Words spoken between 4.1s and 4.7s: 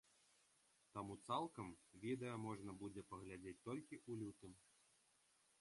лютым.